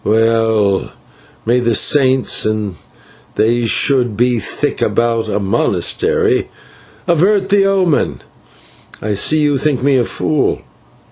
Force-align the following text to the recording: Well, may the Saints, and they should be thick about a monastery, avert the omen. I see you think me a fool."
Well, 0.03 0.93
may 1.45 1.59
the 1.59 1.75
Saints, 1.75 2.43
and 2.43 2.73
they 3.35 3.67
should 3.67 4.17
be 4.17 4.39
thick 4.39 4.81
about 4.81 5.27
a 5.29 5.39
monastery, 5.39 6.49
avert 7.07 7.49
the 7.49 7.65
omen. 7.65 8.23
I 8.99 9.13
see 9.13 9.41
you 9.41 9.59
think 9.59 9.83
me 9.83 9.97
a 9.97 10.03
fool." 10.03 10.63